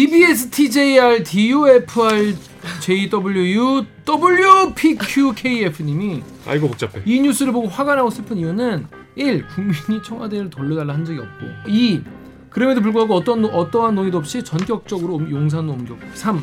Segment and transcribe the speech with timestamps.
[0.00, 2.34] DBS TJR DUFR
[2.80, 3.84] JWU
[4.72, 7.02] WPQKF님이 아이고 복잡해.
[7.04, 8.86] 이 뉴스를 보고 화가 나고 슬픈 이유는
[9.16, 9.46] 1.
[9.48, 12.00] 국민이 청와대를 돌려달라 한 적이 없고 2.
[12.48, 16.42] 그럼에도 불구하고 어떤, 어떠한 논의도 없이 전격적으로 옮- 용산으로 옮겼고 3.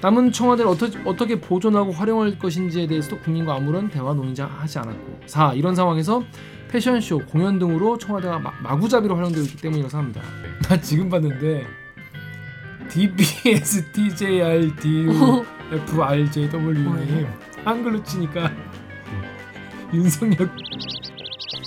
[0.00, 5.54] 남은 청와대를 어떠, 어떻게 보존하고 활용할 것인지에 대해서도 국민과 아무런 대화 논의지 하지 않았고 4.
[5.54, 6.22] 이런 상황에서
[6.68, 10.22] 패션쇼, 공연 등으로 청와대가 마, 마구잡이로 활용되고 있기 때문이라고 생각합니다
[10.68, 11.66] 나 지금 봤는데
[12.94, 14.70] DBS TJR
[15.76, 17.26] DUFRJW님.
[17.64, 18.52] 한글로 치니까.
[19.92, 20.48] 윤석열.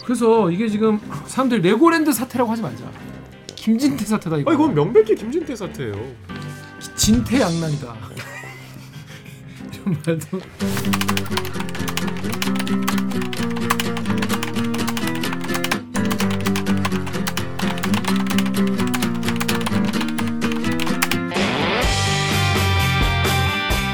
[0.06, 2.90] 그래서 이게 지금 사람들이 레고랜드 사태라고 하지 말자.
[3.56, 4.52] 김진태 사태다 이거.
[4.52, 5.96] 아 이건 명백히 김진태 사태예요.
[6.96, 7.94] 진태양난이다.
[9.74, 10.40] 이런 말도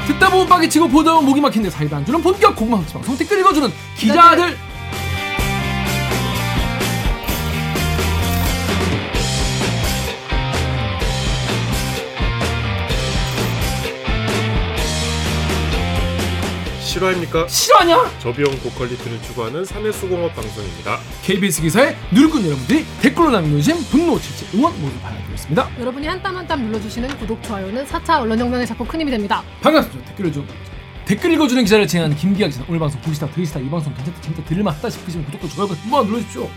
[0.06, 3.38] 듣다 보면 빡이 치고 보다 보면 목이 막힌데 사이다 안 주는 본격 고구마 방송 댓글
[3.40, 4.56] 읽어주는 기자들
[16.94, 17.48] 실화입니까?
[17.48, 18.08] 실화냐?
[18.20, 21.00] 저비용 고퀄리티를 추구하는 사내 수공업 방송입니다.
[21.24, 25.70] KBS 기사에 누르꾼 여러분들이 댓글로 남겨주신 분노, 질책, 응원 모두 받아드리겠습니다.
[25.80, 29.42] 여러분이 한 땀 한 땀 눌러주시는 구독, 좋아요는 4차 언론혁명에 작고 큰 힘이 됩니다.
[29.60, 30.08] 반갑습니다.
[30.10, 30.46] 댓글을 좀
[31.04, 32.64] 댓글 읽어주는 기자를 진행하는 김기학 기자.
[32.68, 36.48] 오늘 방송 보시다 들으시다 이 방송 괜찮다 재밌다 들을만하다 싶으시면 구독과 좋아요 한번 눌러주십시오.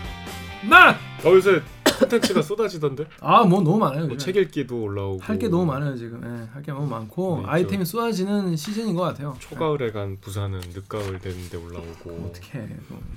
[0.68, 0.90] 나!
[1.24, 1.60] 어 요새
[1.98, 3.06] 콘텐츠가 쏟아지던데?
[3.20, 4.06] 아 뭐 너무 많아요.
[4.06, 6.22] 뭐 책 읽기도 올라오고 할 게 너무 많아요 지금.
[6.24, 7.48] 예, 할게 너무 많고 네.
[7.48, 9.36] 아이템이 쏟아지는 시즌인 것 같아요.
[9.38, 12.26] 초가을에 간 부산은 늦가을 되는데 올라오고.
[12.28, 12.66] 어떻게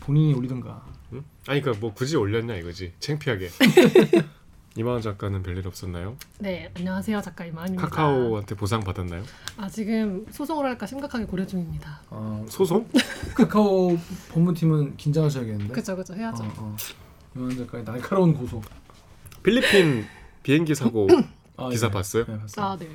[0.01, 0.83] 본인이 올리든가.
[1.13, 1.23] 응?
[1.47, 2.93] 아니 그러니까 뭐 굳이 올렸냐 이거지.
[2.99, 3.49] 창피하게.
[4.77, 6.15] 이만원 작가는 별일 없었나요?
[6.39, 7.89] 네, 안녕하세요 작가 이만입니다.
[7.89, 9.21] 카카오한테 보상 받았나요?
[9.57, 11.99] 아 지금 소송을 할까 심각하게 고려 중입니다.
[12.09, 12.87] 어, 소송?
[13.35, 13.97] 카카오
[14.29, 15.73] 본부팀은 긴장하셔야겠는데.
[15.73, 16.43] 그죠, 그죠 해야죠.
[16.43, 16.75] 어, 어.
[17.35, 18.61] 이만 작가의 날카로운 고소.
[19.43, 20.05] 필리핀
[20.43, 21.07] 비행기 사고
[21.57, 21.91] 아, 기사 예.
[21.91, 22.25] 봤어요?
[22.25, 22.65] 네, 봤어요.
[22.65, 22.89] 아 네.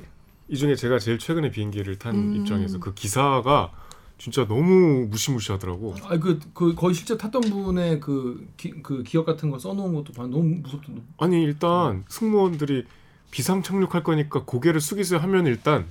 [0.49, 2.35] 이 중에 제가 제일 최근에 비행기를 탄 음.
[2.35, 3.71] 입장에서 그 기사가
[4.17, 5.93] 진짜 너무 무시무시하더라고.
[6.03, 10.13] 아, 그, 그 거의 실제 탔던 분의 그, 기, 그 기억 같은 거 써놓은 것도
[10.13, 11.01] 봐 너무 무섭던데.
[11.17, 12.85] 아니 일단 승무원들이
[13.29, 15.85] 비상 착륙할 거니까 고개를 숙이세요 하면 일단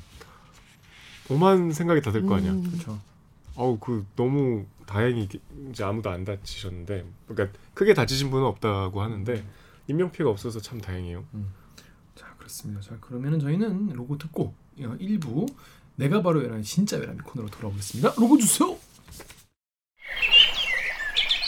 [1.29, 2.53] 오만 생각이 다 들 거 아니야.
[2.53, 2.63] 음.
[2.65, 2.99] 그렇죠.
[3.57, 5.29] 아우 그 너무 다행히
[5.71, 9.45] 이제 아무도 안 다치셨는데 그러니까 크게 다치신 분은 없다고 하는데
[9.89, 11.25] 인명 피해가 없어서 참 다행이에요.
[12.15, 12.81] 자 그렇습니다.
[12.81, 15.47] 자 그러면은 저희는 로고 듣고 어, 일부
[15.97, 18.15] 내가 바로 외람이 진짜 외람이 코너로 돌아오겠습니다.
[18.19, 18.77] 로고 주세요.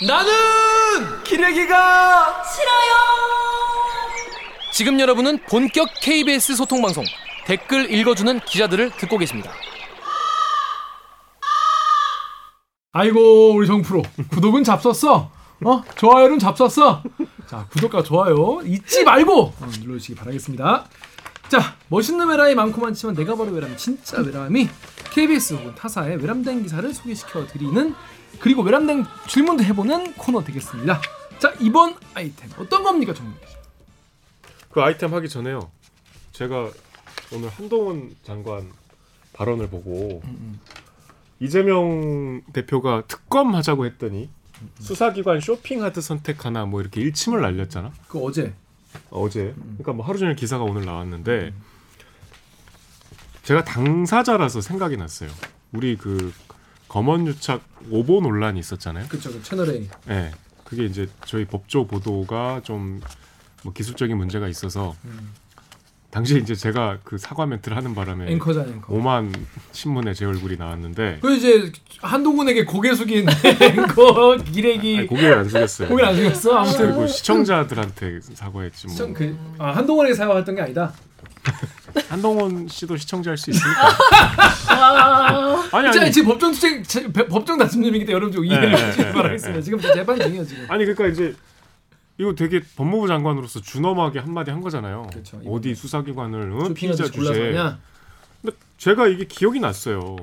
[0.07, 3.09] 나는 기레기가 싫어요.
[4.73, 7.05] 지금 여러분은 본격 KBS 소통 방송
[7.47, 9.53] 댓글 읽어주는 기자들을 듣고 계십니다.
[12.99, 15.31] 아이고 우리 정프로 구독은 잡섰어.
[15.65, 17.05] 어 좋아요는 잡섰어.
[17.47, 20.85] 자 구독과 좋아요 잊지 말고 어, 눌러주시기 바라겠습니다.
[21.49, 24.69] 자 멋있는 외람이 많고 많지만 내가 바로 외람 진짜 외람이
[25.13, 27.95] KBS 혹은 타사의 외람된 기사를 소개시켜 드리는
[28.41, 31.01] 그리고 외람된 질문도 해보는 코너 되겠습니다.
[31.39, 33.59] 자 이번 아이템 어떤 겁니까 정민 기자?
[34.73, 35.71] 그 아이템 하기 전에요.
[36.33, 36.69] 제가
[37.33, 38.73] 오늘 한동훈 장관
[39.35, 40.21] 발언을 보고
[41.41, 44.29] 이재명 대표가 특검 하자고 했더니
[44.81, 47.93] 수사기관 쇼핑하드 선택하나 뭐 이렇게 일침을 날렸잖아.
[48.09, 48.55] 그 어제
[49.11, 49.55] 어제.
[49.57, 51.53] 그러니까 뭐 하루 종일 기사가 오늘 나왔는데
[53.45, 55.31] 제가 당사자라서 생각이 났어요.
[55.73, 56.33] 우리 그
[56.89, 59.07] 검언 유착 오보 논란이 있었잖아요.
[59.09, 60.33] 그쵸 그 채널 A 예.
[60.65, 63.01] 그게 이제 저희 법조 보도가 좀
[63.63, 64.95] 뭐 기술적인 문제가 있어서
[66.11, 68.95] 당시에 이제 제가 그 사과 멘트를 하는 바람에 앵커잖아 앵커.
[68.95, 69.31] 오만
[69.73, 71.71] 신문에 제 얼굴이 나왔는데 그 이제
[72.01, 73.27] 한동훈에게 고개 숙인
[73.61, 75.89] 앵커 기레기 아니, 고개를 안 숙였어요.
[75.89, 78.93] 고개를 안 숙였어 아무튼 그리고 시청자들한테 사과했지 뭐.
[78.93, 80.93] 시청 그, 아 한동훈에게 사과했던 게 아니다.
[82.09, 83.89] 한동훈 씨도 시청자일 수 있으니까.
[85.73, 86.13] 아니 자, 아니.
[86.13, 86.83] 지금 법정 투쟁
[87.29, 89.59] 법정 다툼님이기 때문에 여러분 좀 이해를 네, 해주시기 네, 바라겠습니다.
[89.59, 89.63] 네.
[89.63, 90.65] 지금 저 재판 중이에요 지금.
[90.69, 91.35] 아니 그러니까 이제
[92.19, 95.07] 이거 되게 법무부 장관으로서 준엄하게 한마디 한 거잖아요.
[95.11, 95.41] 그렇죠.
[95.47, 96.75] 어디 수사기관을 어?
[96.75, 97.53] 피의자 쇼핑하듯이 골라서 주제.
[98.43, 100.17] 근데 제가 이게 기억이 났어요.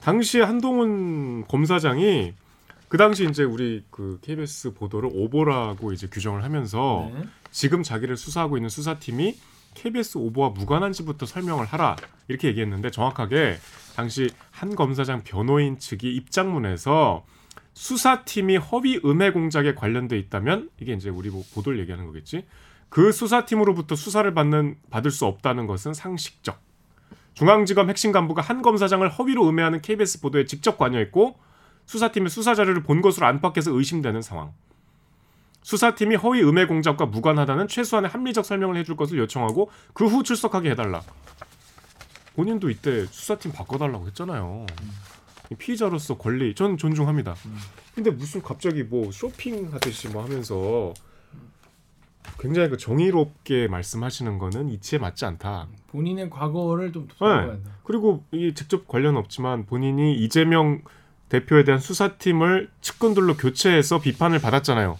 [0.00, 2.32] 당시에 한동훈 검사장이
[2.88, 7.22] 그 당시 이제 우리 그 KBS 보도를 오보라고 이제 규정을 하면서 네.
[7.50, 9.36] 지금 자기를 수사하고 있는 수사팀이
[9.74, 11.96] KBS 오보와 무관한지부터 설명을 하라
[12.28, 13.58] 이렇게 얘기했는데 정확하게
[13.94, 17.26] 당시 한 검사장 변호인 측이 입장문에서
[17.78, 22.44] 수사팀이 허위 음해 공작에 관련돼 있다면 이게 이제 우리 뭐 보도를 얘기하는 거겠지.
[22.88, 26.60] 그 수사팀으로부터 수사를 받는 받을 수 없다는 것은 상식적.
[27.34, 31.38] 중앙지검 핵심 간부가 한 검사장을 허위로 음해하는 KBS 보도에 직접 관여했고
[31.86, 34.52] 수사팀의 수사 자료를 본 것으로 안팎에서 의심되는 상황.
[35.62, 41.00] 수사팀이 허위 음해 공작과 무관하다는 최소한의 합리적 설명을 해줄 것을 요청하고 그 후 출석하게 해달라.
[42.34, 44.66] 본인도 이때 수사팀 바꿔달라고 했잖아요.
[45.50, 47.34] 이 피의자로서 권리 전 존중합니다.
[47.94, 50.92] 근데 무슨 갑자기 뭐 쇼핑하듯이 뭐 하면서
[52.38, 55.68] 굉장히 그 정의롭게 말씀하시는 거는 이치에 맞지 않다.
[55.88, 57.14] 본인의 과거를 좀 네.
[57.18, 57.70] 돌아봐야 한다.
[57.84, 60.82] 그리고 이 직접 관련 없지만 본인이 이재명
[61.30, 64.98] 대표에 대한 수사팀을 측근들로 교체해서 비판을 받았잖아요.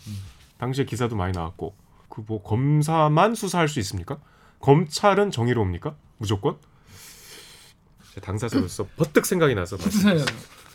[0.59, 1.75] 당시에 기사도 많이 나왔고
[2.09, 4.19] 그 뭐 검사만 수사할 수 있습니까?
[4.61, 5.95] 검찰은 정의로웁니까?
[6.17, 6.57] 무조건?
[8.19, 10.01] 제 당사자로서 버뜩 생각이 나서 말씀-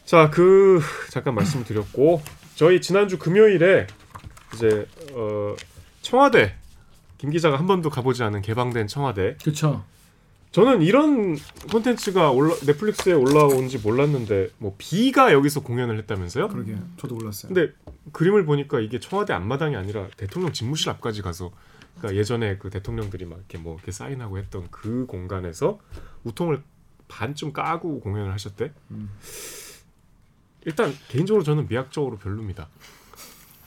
[0.05, 2.21] 자, 그 잠깐 말씀드렸고
[2.55, 3.87] 저희 지난주 금요일에
[4.53, 5.55] 이제 어,
[6.01, 6.55] 청와대
[7.17, 9.37] 김 기자가 한 번도 가보지 않은 개방된 청와대.
[9.41, 9.83] 그렇죠.
[10.51, 11.35] 저는 이런
[11.71, 16.47] 콘텐츠가 올라, 넷플릭스에 올라온지 몰랐는데 뭐 비가 여기서 공연을 했다면서요?
[16.49, 17.51] 그러게 저도 몰랐어요.
[17.53, 17.73] 근데
[18.11, 21.51] 그림을 보니까 이게 청와대 앞마당이 아니라 대통령 집무실 앞까지 가서
[21.97, 25.79] 그러니까 예전에 그 대통령들이 막 이렇게 뭐 이렇게 사인하고 했던 그 공간에서
[26.23, 26.61] 우통을
[27.13, 28.71] 반쯤 까고 공연을 하셨대.
[28.91, 29.09] 음.
[30.65, 32.67] 일단 개인적으로 저는 미학적으로 별로입니다.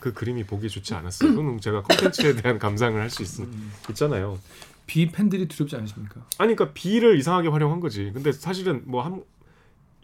[0.01, 1.31] 그 그림이 보기 좋지 않았어요.
[1.31, 3.73] 그건 제가 콘텐츠에 대한 감상을 할수 음.
[3.91, 4.39] 있잖아요.
[4.87, 6.21] 비 팬들이 두렵지 않으십니까?
[6.39, 8.11] 아니 그러니까 비를 이상하게 활용한 거지.
[8.13, 9.23] 근데 사실은 뭐 한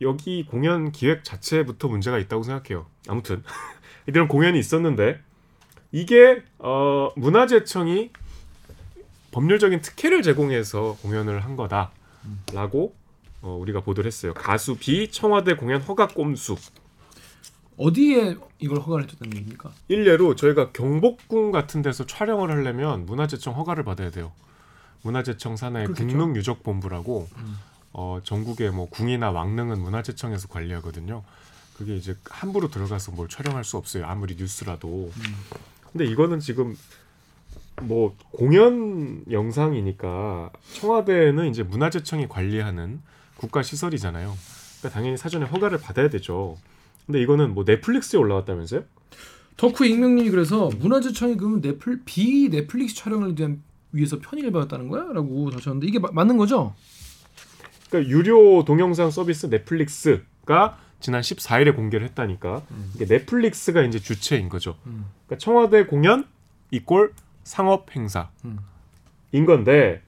[0.00, 2.87] 여기 공연 기획 자체부터 문제가 있다고 생각해요.
[3.09, 3.43] 아무튼
[4.06, 5.21] 이런 공연이 있었는데
[5.93, 8.11] 이게 어 문화재청이
[9.31, 12.94] 법률적인 특혜를 제공해서 공연을 한 거다라고
[13.43, 14.33] 어, 우리가 보도를 했어요.
[14.35, 16.56] 가수 비 청와대 공연 허가 꼼수.
[17.77, 19.73] 어디에 이걸 허가를 해줬다는 얘기입니까?
[19.89, 24.33] 일례로 저희가 경복궁 같은 데서 촬영을 하려면 문화재청 허가를 받아야 돼요.
[25.03, 26.06] 문화재청 산하의 그렇겠죠.
[26.06, 27.56] 국능유적본부라고 음.
[27.93, 31.25] 어, 전국의 뭐 궁이나 왕릉은 문화재청에서 관리하거든요.
[31.77, 34.06] 그게 이제 함부로 들어가서 뭘 촬영할 수 없어요.
[34.06, 35.11] 아무리 뉴스라도.
[35.91, 36.77] 근데 이거는 지금
[37.81, 43.00] 뭐 공연 영상이니까 청와대는 이제 문화재청이 관리하는
[43.43, 44.37] 국가 시설이잖아요.
[44.79, 46.56] 그러니까 당연히 사전에 허가를 받아야 되죠.
[47.06, 48.85] 근데 이거는 뭐 넷플릭스에 올라왔다면서요?
[49.56, 53.61] 덕후 익명님이 그래서 문화재청이 그러면 넷플 비 넷플릭스 촬영을 위한
[53.91, 56.73] 위해서 편의를 받았다는 거야?라고 하셨는데 이게 마- 맞는 거죠?
[57.91, 62.62] 그러니까 유료 동영상 서비스 넷플릭스가 지난 14일에 공개를 했다니까
[62.94, 64.77] 이게 넷플릭스가 이제 주체인 거죠.
[64.87, 65.05] 음.
[65.27, 66.27] 그러니까 청와대 공연
[66.71, 67.12] 이꼴
[67.43, 69.47] 상업 행사인 음.
[69.47, 70.00] 건데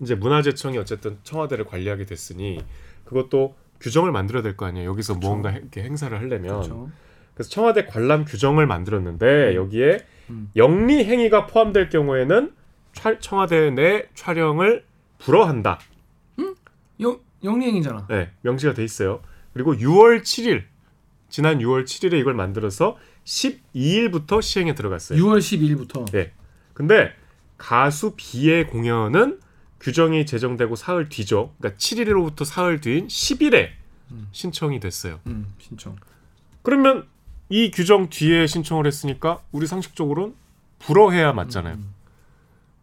[0.00, 2.60] 이제 문화재청이 어쨌든 청와대를 관리하게 됐으니
[3.04, 4.90] 그것도 규정을 만들어야 될 거 아니에요.
[4.90, 6.90] 여기서 무언가 해- 이렇게 행사를 하려면 그렇죠.
[7.34, 9.98] 그래서 청와대 관람 규정을 만들었는데 여기에
[10.30, 10.50] 음.
[10.56, 12.52] 영리 행위가 포함될 경우에는
[12.92, 14.84] 촬- 청와대 내 촬영을
[15.18, 15.78] 불허한다.
[17.00, 18.06] 영 영리행이잖아.
[18.08, 19.20] 네, 명시가 돼 있어요.
[19.52, 20.64] 그리고 6월 7일
[21.28, 25.22] 지난 6월 7일에 이걸 만들어서 12일부터 시행에 들어갔어요.
[25.22, 26.10] 6월 12일부터.
[26.10, 26.32] 네.
[26.74, 27.12] 근데
[27.56, 29.38] 가수 B의 공연은
[29.80, 31.52] 규정이 제정되고 사흘 뒤죠.
[31.58, 33.70] 그러니까 7일로부터 사흘 뒤인 10일에
[34.10, 34.28] 음.
[34.32, 35.20] 신청이 됐어요.
[35.26, 35.96] 음, 신청.
[36.62, 37.06] 그러면
[37.48, 40.34] 이 규정 뒤에 신청을 했으니까 우리 상식적으로는
[40.80, 41.74] 불허해야 맞잖아요.
[41.74, 41.94] 음.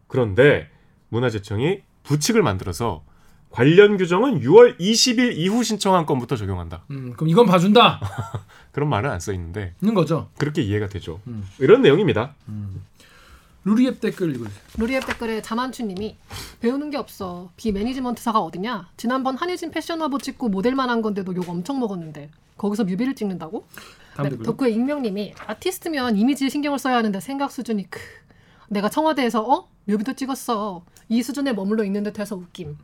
[0.08, 0.68] 그런데
[1.08, 3.02] 문화재청이 부칙을 만들어서
[3.50, 6.84] 관련 규정은 6월 20일 이후 신청한 건부터 적용한다.
[6.90, 8.00] 음, 그럼 이건 봐준다.
[8.72, 10.28] 그런 말은 안 써 있는데 는 거죠.
[10.36, 11.20] 그렇게 이해가 되죠.
[11.26, 11.48] 음.
[11.58, 12.34] 이런 내용입니다.
[13.66, 14.62] 루리웹 댓글 읽어주세요.
[14.78, 16.16] 루리웹 댓글에 자만추님이
[16.60, 17.50] 배우는 게 없어.
[17.56, 18.90] 비 매니지먼트사가 어디냐?
[18.96, 23.66] 지난번 한혜진 패션 화보 찍고 모델만 한 건데도 욕 엄청 먹었는데 거기서 뮤비를 찍는다고?
[24.22, 24.30] 네.
[24.44, 27.98] 덕후의 익명님이 아티스트면 이미지에 신경을 써야 하는데 생각 수준이 크.
[28.68, 30.84] 내가 청와대에서 어 뮤비도 찍었어.
[31.08, 32.78] 이 수준에 머물러 있는 듯해서 웃김.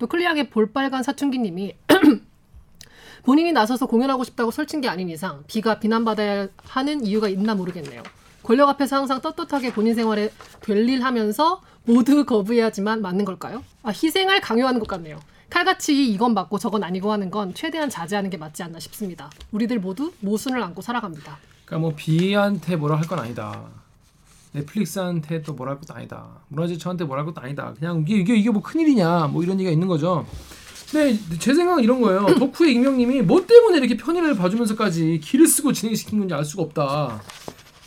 [0.00, 1.76] 또 클리앙의 볼빨간 사춘기님이
[3.22, 8.02] 본인이 나서서 공연하고 싶다고 설친 게 아닌 이상 비가 비난받아야 하는 이유가 있나 모르겠네요.
[8.46, 13.64] 권력 앞에서 항상 떳떳하게 본인 생활에 될일 하면서 모두 거부해야지만 맞는 걸까요?
[13.82, 15.18] 아, 희생을 강요하는 것 같네요.
[15.50, 19.30] 칼같이 이건 맞고 저건 아니고 하는 건 최대한 자제하는 게 맞지 않나 싶습니다.
[19.50, 21.38] 우리들 모두 모순을 안고 살아갑니다.
[21.64, 23.64] 그러니까 뭐 비한테 뭐라 할 건 아니다.
[24.52, 26.24] 넷플릭스한테 또 뭐라 할 것도 아니다.
[26.48, 27.74] 문화재청한테 뭐라 할 것도 아니다.
[27.76, 30.24] 그냥 이게 이게 이게 뭐 큰일이냐 뭐 이런 얘기가 있는 거죠.
[30.90, 32.26] 근데 제 생각은 이런 거예요.
[32.38, 37.20] 덕후의 익명님이 뭐 때문에 이렇게 편의를 봐주면서까지 길을 쓰고 진행시킨 건지 알 수가 없다.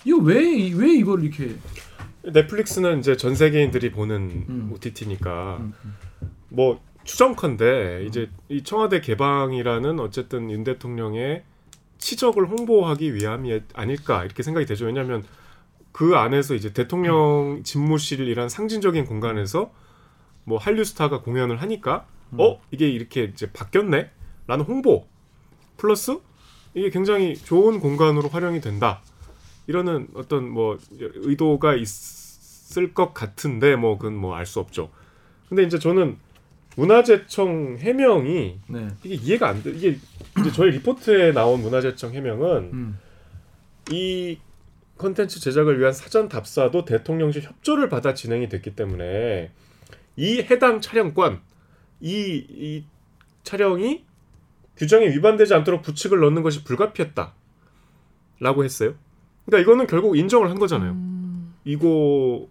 [0.09, 1.55] 이거 왜 왜 이걸 이렇게
[2.23, 4.71] 넷플릭스는 이제 전 세계인들이 보는 음.
[4.73, 5.73] OTT니까 음,
[6.49, 11.43] 뭐 추정컨대 이제 이 청와대 개방이라는 어쨌든 윤 대통령의
[11.99, 14.85] 치적을 홍보하기 위함이 아닐까 이렇게 생각이 되죠.
[14.85, 15.23] 왜냐하면
[15.91, 19.71] 그 안에서 이제 대통령 집무실이란 상징적인 공간에서
[20.43, 25.07] 뭐 한류 스타가 공연을 하니까 어 이게 이렇게 이제 바뀌었네라는 홍보.
[25.77, 26.19] 플러스
[26.73, 29.01] 이게 굉장히 좋은 공간으로 활용이 된다
[29.69, 34.89] 이러는 어떤 뭐 의도가 있을 것 같은데 뭐 그건 뭐 알 수 없죠.
[35.47, 36.17] 근데 이제 저는
[36.75, 38.87] 문화재청 해명이 네.
[39.03, 39.69] 이게 이해가 안 돼.
[39.69, 39.99] 이게
[40.39, 42.99] 이제 저희 리포트에 나온 문화재청 해명은 음.
[43.91, 44.39] 이
[44.97, 49.51] 컨텐츠 제작을 위한 사전 답사도 대통령실 협조를 받아 진행이 됐기 때문에
[50.15, 51.41] 이 해당 촬영권
[52.01, 52.83] 이, 이
[53.43, 54.03] 촬영이
[54.77, 57.33] 규정에 위반되지 않도록 부칙을 넣는 것이 불가피했다
[58.39, 58.95] 라고 했어요
[59.49, 62.47] 그러니까 이거는 결국 인정을 한 거잖아요 음, 이거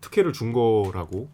[0.00, 1.28] 특혜를 준 거라고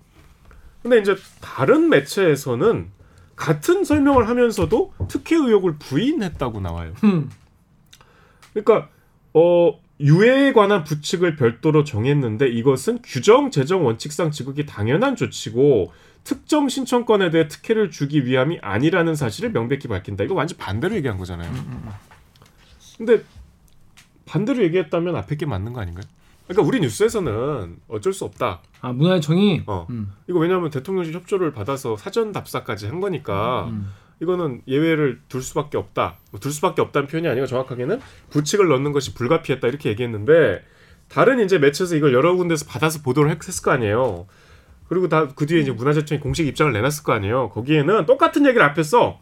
[0.83, 2.88] 근데 이제 다른 매체에서는
[3.35, 7.30] 같은 설명을 하면서도 특혜 의혹을 부인했다고 나와요 음.
[8.52, 8.88] 그러니까
[9.33, 15.92] 어 유해에 관한 부칙을 별도로 정했는데 이것은 규정 제정 원칙상 지극히 당연한 조치고
[16.25, 20.25] 특정 신청권에 대해 특혜를 주기 위함이 아니라는 사실을 명백히 밝힌다.
[20.25, 21.50] 이거 완전 반대로 얘기한 거잖아요.
[22.97, 23.23] 근데
[24.30, 26.04] 반대로 얘기했다면 앞에 게 맞는 거 아닌가요?
[26.46, 28.60] 그러니까 우리 뉴스에서는 어쩔 수 없다.
[28.80, 29.87] 아 문화청이 어.
[29.90, 30.12] 음.
[30.28, 33.90] 이거 왜냐하면 대통령실 협조를 받아서 사전 답사까지 한 거니까 음.
[34.20, 36.16] 이거는 예외를 둘 수밖에 없다.
[36.30, 40.62] 뭐 둘 수밖에 없다는 표현이 아니고 정확하게는 부칙을 넣는 것이 불가피했다 이렇게 얘기했는데
[41.08, 44.26] 다른 이제 매체에서 이걸 여러 군데서 받아서 보도를 했- 했을 거 아니에요.
[44.88, 47.50] 그리고 다 그 뒤에 이제 문화재청이 공식 입장을 내놨을 거 아니에요.
[47.50, 49.20] 거기에는 똑같은 얘기를 앞에 써.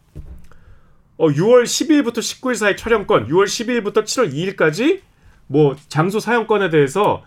[1.18, 5.00] 어, 6월 10일부터 19일 사이 촬영권, 6월 12일부터 7월 2일까지
[5.48, 7.24] 뭐 장소 사용권에 대해서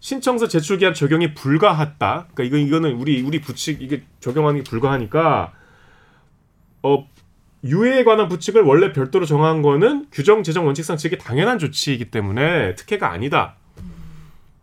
[0.00, 2.28] 신청서 제출 기한 적용이 불가하다.
[2.34, 5.52] 그러니까 이거 이거는 우리 우리 부칙 이게 적용하는 게 불가하니까
[6.82, 7.08] 어
[7.64, 13.10] 유해에 관한 부칙을 원래 별도로 정한 거는 규정 제정 원칙상 지게 당연한 조치이기 때문에 특혜가
[13.10, 13.56] 아니다.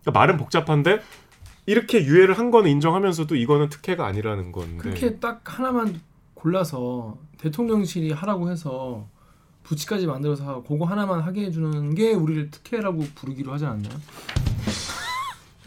[0.01, 1.01] 그러니까 말은 복잡한데
[1.65, 4.77] 이렇게 유해를 한 거는 인정하면서도 이거는 특혜가 아니라는 건데.
[4.77, 5.99] 그렇게 딱 하나만
[6.35, 9.07] 골라서 대통령실이 하라고 해서
[9.63, 13.93] 부치까지 만들어서 그거 하나만 하게 해주는 게 우리를 특혜라고 부르기로 하지 않나요?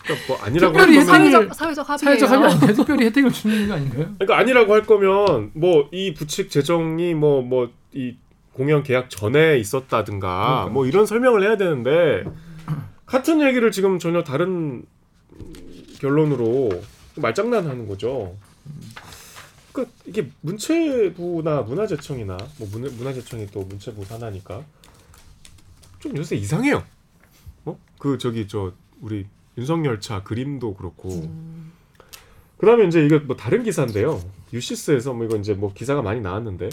[0.05, 2.19] 그러니까 뭐 아니라고 특별히 할 거면 사회적 사회적 합의예요.
[2.19, 4.05] 사회적 합의 아닌데 특별히 혜택을 주는 거 아닌가요?
[4.19, 8.17] 그러니까 아니라고 할 거면 뭐 이 부칙 제정이 뭐 뭐 이
[8.53, 10.67] 공연 계약 전에 있었다든가 그러니까.
[10.73, 12.25] 뭐 이런 설명을 해야 되는데
[13.07, 14.85] 같은 얘기를 지금 전혀 다른
[16.01, 16.69] 결론으로
[17.17, 18.37] 말장난하는 거죠.
[19.79, 24.65] 그러니까 이게 문체부나 문화재청이나 뭐 문, 문화재청이 또 문체부 산하니까
[26.01, 26.83] 좀 요새 이상해요.
[27.65, 27.79] 어?
[27.99, 31.31] 그 저기 저 우리 윤석열 차 그림도 그렇고
[32.59, 34.21] 그다음에 이제 이거 뭐 다른 기사인데요.
[34.53, 36.71] 유시스에서 뭐 이거 이제 뭐 기사가 많이 나왔는데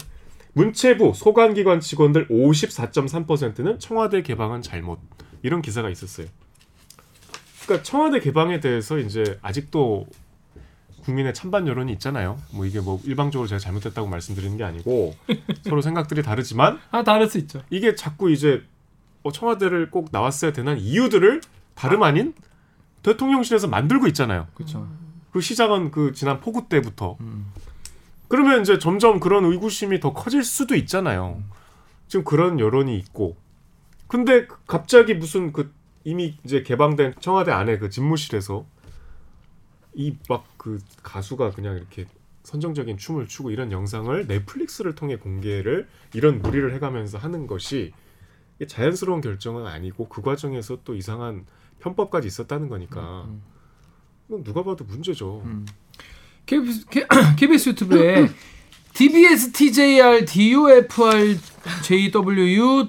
[0.54, 4.98] 문체부 소관기관 직원들 54.3%는 청와대 개방은 잘못
[5.42, 6.26] 이런 기사가 있었어요.
[7.64, 10.06] 그러니까 청와대 개방에 대해서 이제 아직도
[11.06, 12.36] 국민의 찬반 여론이 있잖아요.
[12.52, 15.14] 뭐 이게 뭐 일방적으로 제가 잘못했다고 말씀드리는 게 아니고
[15.62, 17.62] 서로 생각들이 다르지만 아 다를 수 있죠.
[17.70, 18.64] 이게 자꾸 이제
[19.22, 21.40] 어, 청와대를 꼭 나왔어야 되는 이유들을
[21.76, 22.34] 다름 아닌
[23.04, 24.48] 대통령실에서 만들고 있잖아요.
[24.54, 24.88] 그렇죠.
[25.30, 27.46] 그 시작은 그 지난 폭우 때부터 음.
[28.28, 31.40] 그러면 이제 점점 그런 의구심이 더 커질 수도 있잖아요.
[32.08, 33.36] 지금 그런 여론이 있고.
[34.08, 35.72] 근데 그- 갑자기 무슨 그
[36.02, 38.64] 이미 이제 개방된 청와대 안에 그 집무실에서
[39.96, 42.06] 이 막 그 가수가 그냥 이렇게
[42.42, 47.92] 선정적인 춤을 추고 이런 영상을 넷플릭스를 통해 공개를 이런 무리를 해가면서 하는 것이
[48.66, 51.44] 자연스러운 결정은 아니고 그 과정에서 또 이상한
[51.80, 53.42] 편법까지 있었다는 거니까 음.
[54.28, 55.42] 이건 누가 봐도 문제죠.
[55.44, 55.66] 음.
[56.46, 56.86] KBS,
[57.70, 58.28] 유튜브에
[58.94, 61.36] DBS TJR DUFR
[61.82, 62.88] JWU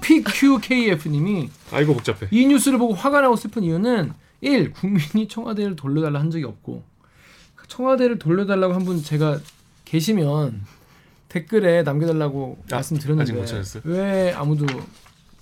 [0.00, 2.28] WPQKF님이 아이고 복잡해.
[2.30, 4.72] 이 뉴스를 보고 화가 나고 슬픈 이유는 1.
[4.72, 6.82] 국민이 청와대를 돌려달라 한 적이 없고
[7.68, 9.38] 청와대를 돌려달라고 한 분 제가
[9.84, 10.64] 계시면
[11.28, 13.32] 댓글에 남겨달라고 아, 말씀드렸는데?
[13.84, 14.66] 왜 아무도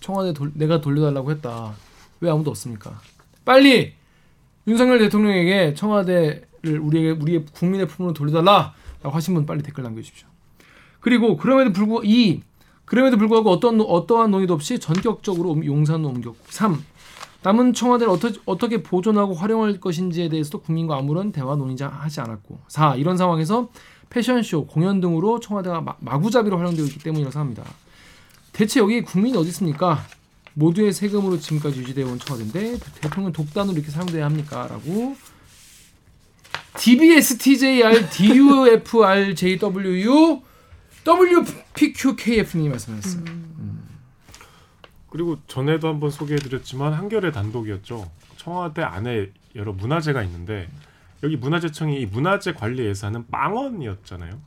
[0.00, 1.74] 청와대 돌, 내가 돌려달라고 했다
[2.20, 3.00] 왜 아무도 없습니까?
[3.44, 3.94] 빨리
[4.66, 8.74] 윤석열 대통령에게 청와대를 우리에게 우리의 국민의 품으로 돌려달라라고
[9.10, 10.26] 하신 분 빨리 댓글 남겨주십시오.
[11.00, 12.42] 그리고 그럼에도 불구하고 이
[12.84, 16.82] 그럼에도 불구하고 어떤 어떠한 논의도 없이 전격적으로 옮- 용산으로 옮겼고 3.
[17.42, 22.96] 남은 청와대를 어떠, 어떻게 보존하고 활용할 것인지에 대해서도 국민과 아무런 대화 논의자 하지 않았고 4.
[22.96, 23.68] 이런 상황에서
[24.10, 27.64] 패션쇼, 공연 등으로 청와대가 마, 마구잡이로 활용되고 있기 때문이라고 합니다.
[28.52, 30.04] 대체 여기 국민이 어디 있습니까?
[30.54, 34.66] 모두의 세금으로 지금까지 유지되어 온 청와대인데 대통령 독단으로 이렇게 사용돼야 합니까?
[34.68, 35.14] 라고
[36.76, 40.42] DBS TJR DUFR JWU
[41.06, 43.24] WPQKF님이 말씀하셨어요.
[45.10, 48.10] 그리고 전에도 한번 소개해드렸지만 한겨레 단독이었죠.
[48.36, 50.68] 청와대 안에 여러 문화재가 있는데
[51.22, 54.38] 여기 문화재청이 이 문화재 관리 예산은 빵원이었잖아요.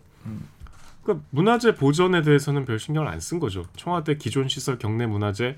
[1.04, 3.66] 그러니까 문화재 보존에 대해서는 별 신경을 안 쓴 거죠.
[3.76, 5.58] 청와대 기존 시설 경내 문화재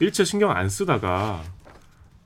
[0.00, 1.42] 일체 신경 안 쓰다가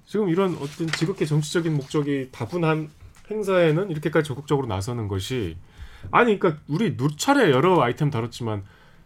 [0.04, 2.90] 지금 이런 어떤 지극히 정치적인 목적이 다분한
[3.30, 5.56] 행사에는 이렇게까지 적극적으로 나서는 것이
[6.10, 8.64] 아니 그러니까 우리 누차례 여러 아이템 다뤘지만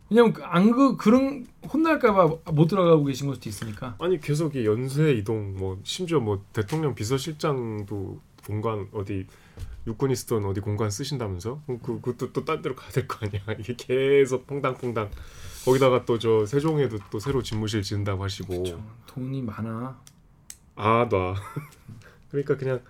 [0.10, 3.96] 왜냐면 안 그 그런 혼날까봐 못 들어가고 계신 걸 수도 있으니까.
[4.00, 9.26] 아니 계속 이 연쇄 이동 뭐 심지어 뭐 대통령 비서실장도 공간 어디
[9.88, 11.62] 육군이 쓰던 어디 공간 쓰신다면서?
[11.68, 13.42] 그 그것도 또 딴 데로 가야 될 거 아니야.
[13.60, 15.10] 이게 계속 퐁당퐁당.
[15.66, 18.64] 거기다가 또 저 세종에도 또 새로 집무실 지은다고 하시고.
[18.64, 20.00] 저 돈이 많아.
[20.76, 21.36] 아놔.
[22.30, 22.82] 그러니까 그냥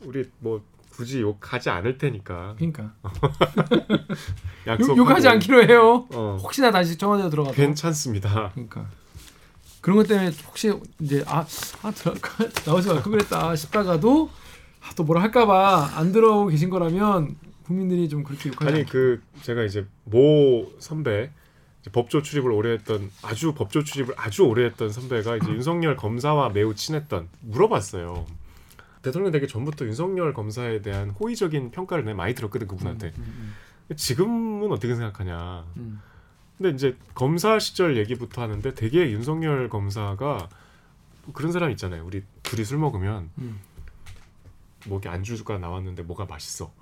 [0.00, 0.62] 우리 뭐
[0.98, 2.92] 굳이 욕하지 않을 테니까 그러니까
[4.66, 6.08] 약속 욕, 욕하지 않기로 해요.
[6.12, 7.54] 어 혹시나 다시 청와대 들어가도.
[7.54, 8.86] 괜찮습니다 그러니까
[9.80, 11.46] 그런 것 때문에 혹시 이제 아
[11.82, 12.18] 아 들어가
[12.66, 14.28] 나오지 말걸 그랬다 싶다가도
[14.82, 18.90] 아, 또 뭐라 할까봐 안 들어오고 계신 거라면 국민들이 좀 그렇게 욕하지 아니 않게.
[18.90, 21.30] 그 제가 이제 모 선배
[21.92, 26.74] 법조 출입을 오래 했던 아주 법조 출입을 아주 오래 했던 선배가 이제 윤석열 검사와 매우
[26.74, 28.26] 친했던 물어봤어요.
[29.02, 33.12] 대통령 되기 전부터 윤석열 검사에 대한 호의적인 평가를 내가 많이 들었거든 그분한테.
[33.18, 33.54] 음,
[33.96, 35.64] 지금은 어떻게 생각하냐.
[35.76, 36.00] 음,
[36.56, 40.48] 근데 이제 검사 시절 얘기부터 하는데 되게 윤석열 검사가
[41.32, 42.04] 그런 사람 있잖아요.
[42.04, 43.60] 우리 둘이 술 먹으면 음.
[44.86, 46.72] 뭐 이렇게 안주가 나왔는데 뭐가 맛있어.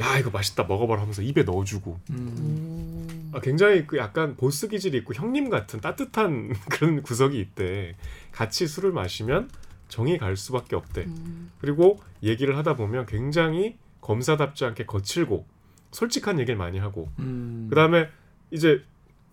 [0.00, 2.16] 야 이거 맛있다 먹어봐라 하면서 입에 넣어주고 음.
[2.16, 3.30] 음.
[3.32, 7.94] 아, 굉장히 그 약간 보스 기질이 있고 형님 같은 따뜻한 그런 구석이 있대.
[8.32, 9.48] 같이 술을 마시면
[9.94, 11.04] 정이 갈 수밖에 없대.
[11.04, 11.50] 음.
[11.60, 15.46] 그리고 얘기를 하다 보면 굉장히 검사답지 않게 거칠고
[15.92, 17.66] 솔직한 얘기를 많이 하고 음.
[17.70, 18.08] 그다음에
[18.50, 18.82] 이제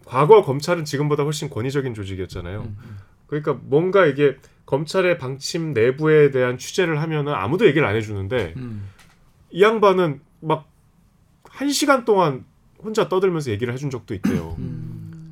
[0.05, 2.61] 과거 검찰은 지금보다 훨씬 권위적인 조직이었잖아요.
[2.61, 2.97] 음, 음.
[3.27, 8.89] 그러니까 뭔가 이게 검찰의 방침 내부에 대한 취재를 하면은 아무도 얘기를 안 해주는데 음.
[9.51, 10.71] 이 양반은 막
[11.51, 12.45] 한 시간 동안
[12.83, 14.55] 혼자 떠들면서 얘기를 해준 적도 있대요.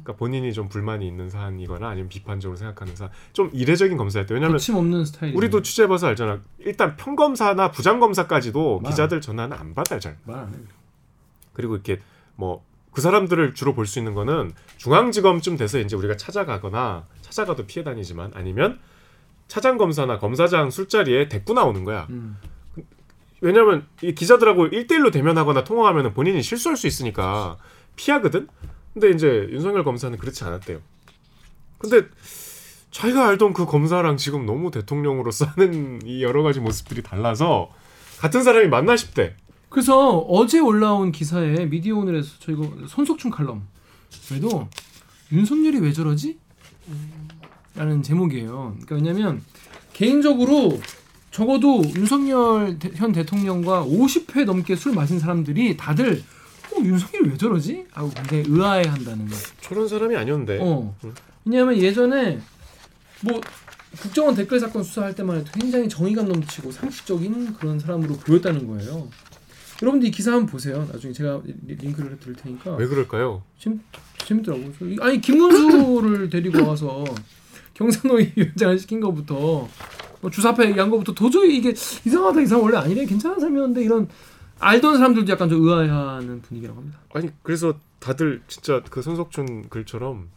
[0.10, 0.14] 음.
[0.14, 4.34] 그러니까 본인이 좀 불만이 있는 사안이거나 아니면 비판적으로 생각하는 사안 좀 이례적인 검사였대.
[4.34, 5.36] 왜냐하면 거침없는 스타일.
[5.36, 6.42] 우리도 취재해봐서 알잖아.
[6.60, 8.92] 일단 평검사나 부장검사까지도 말.
[8.92, 10.18] 기자들 전화는 안 받아요 잘.
[10.26, 10.58] 말안 해.
[11.54, 12.00] 그리고 이렇게
[12.36, 17.84] 뭐 그 사람들을 주로 볼 수 있는 거는 중앙지검쯤 돼서 이제 우리가 찾아가거나 찾아가도 피해
[17.84, 18.80] 다니지만 아니면
[19.48, 22.08] 차장 검사나 검사장 술자리에 대꾸 나오는 거야.
[22.10, 22.38] 음.
[23.42, 27.58] 왜냐면 이 기자들하고 일대일로 대면하거나 통화하면 본인이 실수할 수 있으니까
[27.96, 28.48] 피하거든.
[29.00, 30.80] 근데 이제 윤석열 검사는 그렇지 않았대요.
[31.78, 32.02] 근데
[32.92, 37.70] 자기가 알던 그 검사랑 지금 너무 대통령으로서 하는 이 여러 가지 모습들이 달라서
[38.20, 39.36] 같은 사람이 맞나 싶대.
[39.70, 43.66] 그래서 어제 올라온 기사에 미디어 오늘에서 저 이거 손석춘 칼럼
[44.28, 44.68] 그래도
[45.32, 46.38] 윤석열이 왜 저러지?
[47.76, 48.76] 라는 제목이에요.
[48.86, 49.42] 그러니까 왜냐면
[49.94, 50.82] 개인적으로
[51.32, 56.22] 적어도 윤석열 대- 현 대통령과 50회 넘게 술 마신 사람들이 다들
[56.72, 57.86] 어, 윤석열이 왜 저러지?
[57.92, 59.36] 하고 굉장히 의아해한다는 거.
[59.62, 60.60] 저런 사람이 아니었는데.
[60.62, 60.96] 어.
[61.04, 61.14] 응.
[61.46, 62.40] 왜냐하면 예전에
[63.22, 63.42] 뭐
[64.02, 69.08] 국정원 댓글 사건 수사할 때만 해도 굉장히 정의감 넘치고 상식적인 그런 사람으로 보였다는 거예요.
[69.82, 70.88] 여러분들 이 기사 한번 보세요.
[70.92, 73.42] 나중에 제가 리- 링크를 드릴 테니까 왜 그럴까요?
[73.58, 73.80] 재밌,
[74.26, 74.66] 재밌더라고.
[75.02, 77.04] 아니 김문수를 데리고 와서
[77.74, 79.68] 경산노위 위원장을 시킨 것부터
[80.22, 81.70] 뭐 주사파 얘기한 것부터 도저히 이게
[82.06, 84.08] 이상하다 이상 원래 아니래 괜찮은 사람이었는데 이런
[84.60, 87.00] 알던 사람들도 약간 좀 의아해하는 분위기라고 합니다.
[87.14, 90.30] 아니 그래서 다들 진짜 그 손석준 글처럼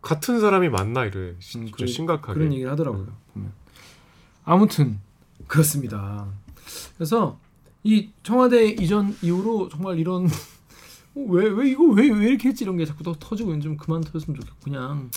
[0.00, 2.34] 같은 사람이 맞나 이래 진짜 음, 그래- 심각하게.
[2.34, 3.06] 그런 얘기를 하더라고요.
[3.34, 3.52] 보면.
[4.44, 4.98] 아무튼
[5.46, 6.26] 그렇습니다.
[6.96, 7.38] 그래서
[7.84, 10.26] 이 청와대 이전 이후로 정말 이런
[11.14, 14.38] 왜 왜 이거 왜 왜 이렇게 했지 이런 게 자꾸 더 터지고 좀 그만 터졌으면
[14.40, 15.10] 좋겠고 그냥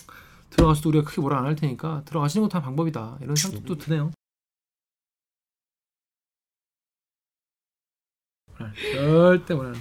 [0.50, 4.12] 들어가서도 우리가 크게 뭐라 안 할 테니까 들어가시는 것도 다 방법이다 이런 생각도 또 드네요.
[8.94, 9.76] 절대 못 하는.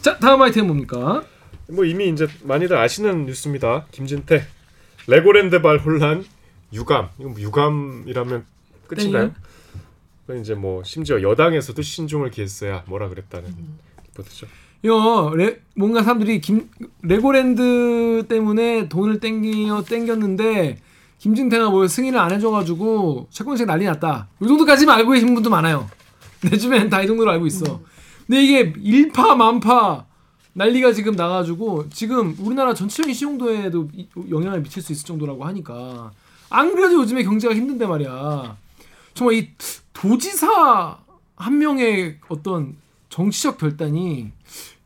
[0.00, 1.22] 자 다음 아이템 뭡니까?
[1.68, 3.86] 뭐 이미 이제 많이들 아시는 뉴스입니다.
[3.90, 4.46] 김진태
[5.06, 6.24] 레고랜드발 혼란
[6.72, 7.08] 유감.
[7.18, 8.44] 이거 뭐 유감이라면
[8.86, 9.34] 끝인가요?
[10.26, 13.54] 그 이제 뭐 심지어 여당에서도 신중을 기했어야 뭐라 그랬다는
[14.08, 14.46] 리포트죠.
[14.82, 16.68] 이거 레, 뭔가 사람들이 김
[17.02, 20.78] 레고랜드 때문에 돈을 땡겨 땡겼는데
[21.18, 24.28] 김진태가 뭐 승인을 안 해줘가지고 채권책 난리 났다.
[24.40, 25.88] 이 정도까지만 알고 계신 분도 많아요.
[26.42, 27.80] 내 주변엔 다 이 정도로 알고 있어.
[28.28, 30.04] 근데 이게 일파만파
[30.52, 36.12] 난리가 지금 나가지고 지금 우리나라 전체적인 신용도에도 이- 영향을 미칠 수 있을 정도라고 하니까
[36.50, 38.56] 안 그래도 요즘에 경제가 힘든데 말이야.
[39.14, 39.48] 정말 이
[39.92, 40.98] 도지사
[41.36, 42.76] 한 명의 어떤
[43.08, 44.30] 정치적 결단이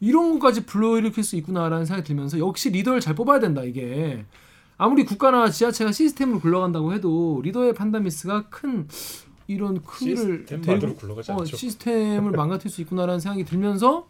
[0.00, 4.24] 이런 것까지 불러일으킬 수 있구나라는 생각이 들면서 역시 리더를 잘 뽑아야 된다 이게
[4.78, 8.88] 아무리 국가나 지자체가 시스템으로 굴러간다고 해도 리더의 판단 미스가 큰
[9.46, 11.44] 이런 큰 일을 시스템만으로 굴러가지 어.
[11.44, 14.08] 시스템을 망가뜨릴 수 있구나라는 생각이 들면서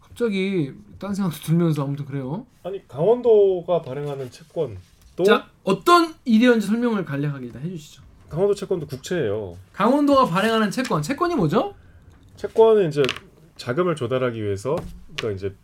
[0.00, 2.46] 갑자기 딴 생각도 들면서 아무튼 그래요.
[2.62, 4.76] 아니 강원도가 발행하는 채권
[5.16, 8.02] 또자 어떤 일이었는지 설명을 간략하게 일단 해주시죠.
[8.28, 9.56] 강원도 채권도 국채예요.
[9.72, 11.74] 강원도가 발행하는 채권, 채권이 뭐죠?
[12.36, 13.02] 채권은 이제
[13.56, 14.76] 자금을 조달하기 위해서
[15.16, 15.54] 그러니까 이제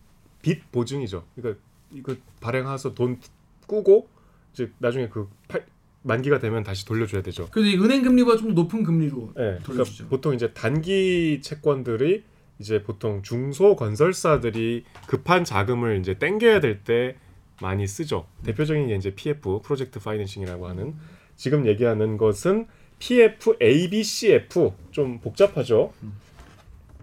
[0.42, 1.24] 빚 보증이죠.
[1.36, 1.60] 그러니까
[1.92, 3.20] 이거 발행해서 돈
[3.66, 4.08] 꾸고
[4.52, 5.66] 이제 나중에 그 팔-
[6.04, 7.48] 만기가 되면 다시 돌려줘야 되죠.
[7.50, 10.08] 그래서 이 은행 금리보다 좀더 높은 금리로 네, 그러니까 돌려주죠.
[10.08, 12.22] 보통 이제 단기 채권들이
[12.58, 17.16] 이제 보통 중소 건설사들이 급한 자금을 이제 땡겨야 될 때
[17.60, 18.26] 많이 쓰죠.
[18.44, 20.94] 대표적인 게 이제 PF 프로젝트 파이낸싱이라고 하는
[21.36, 22.66] 지금 얘기하는 것은
[22.98, 25.92] PF ABCP 좀 복잡하죠.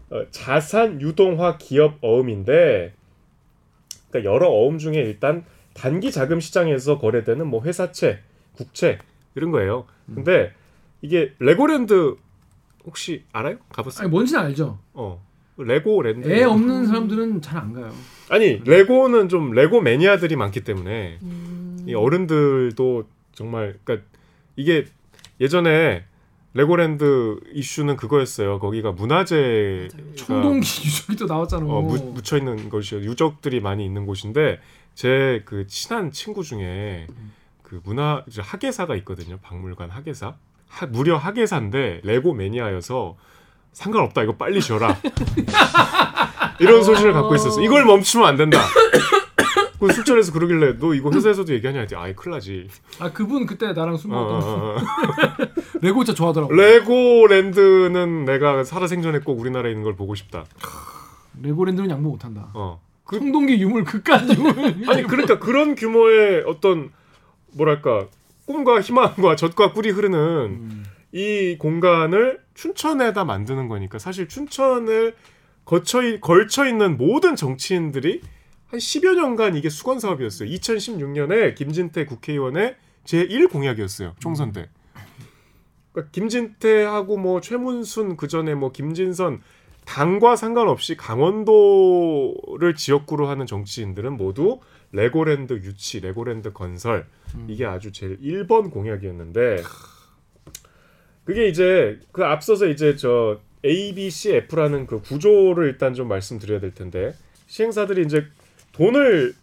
[0.10, 2.94] 어, 자산 유동화 기업 어음인데
[4.10, 8.20] 그러니까 여러 어음 중에 일단 단기 자금 시장에서 거래되는 뭐 회사채,
[8.54, 9.00] 국채
[9.36, 9.86] 이런 거예요.
[10.14, 10.54] 근데
[11.02, 12.16] 이게 레고랜드
[12.86, 13.58] 혹시 알아요?
[13.70, 14.04] 가봤어요?
[14.06, 14.80] 아니 뭔지는 알죠.
[14.94, 15.24] 어.
[15.58, 16.32] 레고랜드.
[16.32, 17.92] 애 없는 사람들은 잘 안 가요.
[18.30, 21.86] 아니 레고는 좀 레고 매니아들이 많기 때문에 음.
[21.88, 24.08] 이 어른들도 정말 그러니까
[24.56, 24.86] 이게
[25.40, 26.04] 예전에
[26.54, 28.60] 레고랜드 이슈는 그거였어요.
[28.60, 31.66] 거기가 문화재 청동기 유적이 또 나왔잖아.
[31.66, 33.02] 어, 무, 묻혀 있는 곳이요.
[33.02, 34.60] 유적들이 많이 있는 곳인데
[34.96, 37.08] 제 그 친한 친구 중에
[37.72, 39.38] 그 문화 학예사가 있거든요.
[39.42, 40.36] 박물관 학예사.
[40.68, 43.16] 하, 무려 학예사인데 레고 매니아여서
[43.72, 44.24] 상관없다.
[44.24, 44.98] 이거 빨리 줘라.
[46.60, 47.62] 이런 소신을 갖고 있었어.
[47.62, 48.60] 이걸 멈추면 안 된다.
[49.80, 52.68] 그 술자리에서 그러길래 너 이거 회사에서도 얘기하냐 했더니 아이 나지.
[53.00, 54.78] 아 그분 그때 나랑 술 어, 먹었던 어, 어.
[55.82, 56.52] 레고 진짜 좋아하더라고.
[56.52, 60.44] 레고랜드는 내가 살아생전에 꼭 우리나라에 있는 걸 보고 싶다.
[61.42, 62.50] 레고랜드는 양보 못한다.
[62.54, 62.82] 어.
[63.06, 64.90] 그, 청동기 유물 극한 유물.
[64.90, 66.92] 아니 그러니까 그런 규모의 어떤
[67.54, 68.08] 뭐랄까
[68.46, 70.84] 꿈과 희망과 젖과 꿀이 흐르는 음.
[71.12, 75.16] 이 공간을 춘천에다 만드는 거니까 사실 춘천을
[75.66, 78.22] 거쳐 이- 걸쳐 있는 모든 정치인들이
[78.68, 80.50] 한 10여 년간 이게 숙원 사업이었어요.
[80.50, 84.14] 2016년에 김진태 국회의원의 제1 공약이었어요.
[84.20, 84.70] 총선 때.
[85.92, 89.42] 그러니까 김진태하고 뭐 최문순 그 전에 뭐 김진선
[89.86, 94.60] 당과 상관없이 강원도를 지역구로 하는 정치인들은 모두
[94.92, 97.06] 레고랜드 유치, 레고랜드 건설
[97.48, 99.64] 이게 아주 제일 1번 공약이었는데
[101.24, 106.60] 그게 이제 그 앞서서 이제 저 A, B, C, F라는 그 구조를 일단 좀 말씀드려야
[106.60, 107.14] 될 텐데
[107.48, 108.26] 시행사들이 이제
[108.74, 109.36] 돈을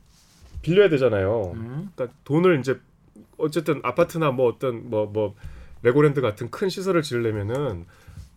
[0.63, 1.53] 빌려야 되잖아요.
[1.55, 1.91] 음.
[1.95, 2.79] 그러니까 돈을 이제
[3.37, 5.37] 어쨌든 아파트나 뭐 어떤 뭐뭐
[5.83, 7.87] 레고랜드 같은 큰 시설을 지으려면은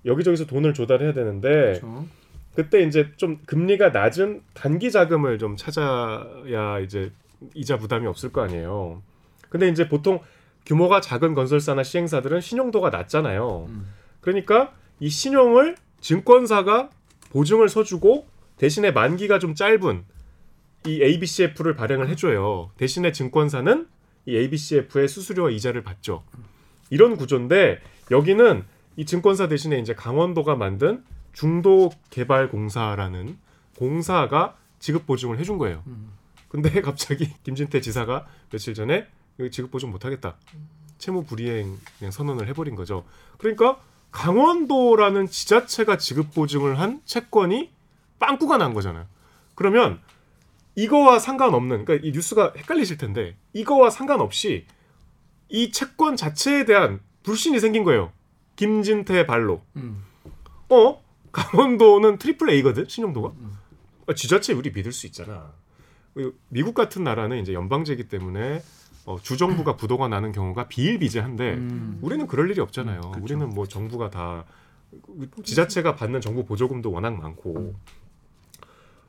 [0.05, 2.05] 여기저기서 돈을 조달해야 되는데 그렇죠.
[2.55, 7.11] 그때 이제 좀 금리가 낮은 단기 자금을 좀 찾아야 이제
[7.53, 9.01] 이자 부담이 없을 거 아니에요.
[9.49, 10.19] 근데 이제 보통
[10.65, 13.67] 규모가 작은 건설사나 시행사들은 신용도가 낮잖아요.
[13.69, 13.87] 음.
[14.19, 16.89] 그러니까 이 신용을 증권사가
[17.31, 20.03] 보증을 서주고 대신에 만기가 좀 짧은
[20.87, 22.71] 이 ABCF를 발행을 해줘요.
[22.77, 23.87] 대신에 증권사는
[24.25, 26.23] 이 ABCF의 수수료와 이자를 받죠.
[26.89, 27.79] 이런 구조인데
[28.11, 28.63] 여기는
[28.97, 31.03] 이 증권사 대신에 이제 강원도가 만든
[31.33, 33.37] 중도개발공사라는
[33.77, 35.83] 공사가 지급 보증을 해준 거예요.
[36.49, 39.07] 근데 갑자기 김진태 지사가 며칠 전에
[39.51, 40.35] 지급 보증 못하겠다.
[40.97, 43.05] 채무 불이행 그냥 선언을 해버린 거죠.
[43.37, 43.79] 그러니까
[44.11, 47.71] 강원도라는 지자체가 지급 보증을 한 채권이
[48.19, 49.05] 빵꾸가 난 거잖아요.
[49.55, 49.99] 그러면
[50.75, 54.65] 이거와 상관없는 그러니까 이 뉴스가 헷갈리실 텐데 이거와 상관없이
[55.49, 58.11] 이 채권 자체에 대한 불신이 생긴 거예요.
[58.55, 59.61] 김진태 발로.
[59.75, 60.03] 음.
[60.69, 61.01] 어?
[61.31, 63.31] 강원도는 triple A거든 신용도가.
[64.07, 65.51] 아, 지자체 우리 믿을 수 있잖아.
[66.13, 68.61] 그리고 미국 같은 나라는 이제 연방제이기 때문에
[69.05, 71.99] 어, 주정부가 부도가 나는 경우가 비일비재한데 음.
[72.01, 72.97] 우리는 그럴 일이 없잖아요.
[72.97, 73.23] 음, 그렇죠.
[73.23, 74.45] 우리는 뭐 정부가 다
[75.43, 77.75] 지자체가 받는 정부 보조금도 워낙 많고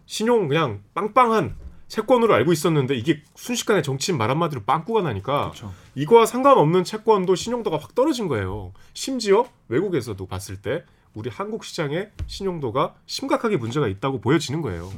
[0.06, 1.56] 신용 그냥 빵빵한
[1.88, 5.72] 채권으로 알고 있었는데 이게 순식간에 정치인 말 한마디로 빵꾸가 나니까 그렇죠.
[5.94, 8.72] 이거와 상관없는 채권도 신용도가 확 떨어진 거예요.
[8.94, 14.90] 심지어 외국에서도 봤을 때 우리 한국 시장의 신용도가 심각하게 문제가 있다고 보여지는 거예요.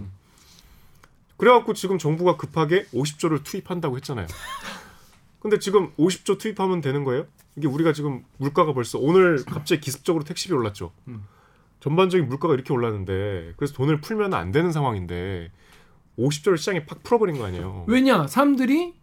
[1.36, 4.26] 그래갖고 지금 정부가 급하게 50조를 투입한다고 했잖아요.
[5.40, 7.26] 근데 지금 50조 투입하면 되는 거예요?
[7.56, 10.92] 이게 우리가 지금 물가가 벌써 오늘 갑자기 기습적으로 택시비 올랐죠.
[11.08, 11.26] 음.
[11.80, 15.50] 전반적인 물가가 이렇게 올랐는데 그래서 돈을 풀면 안 되는 상황인데
[16.18, 17.84] 50조를 시장에 팍 풀어버린 거 아니에요.
[17.88, 18.94] 왜냐 사람들이